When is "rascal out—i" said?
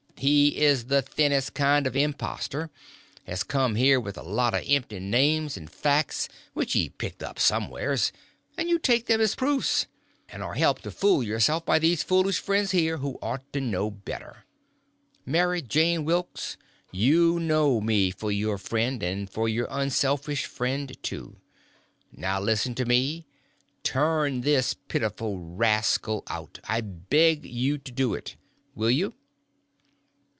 25.39-26.81